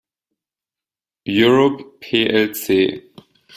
[1.43, 2.65] Europe plc.